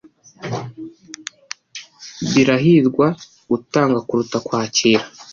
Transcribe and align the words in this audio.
Birahirwa 2.31 3.07
gutanga 3.49 3.99
kuruta 4.07 4.37
kwakira. 4.45 5.01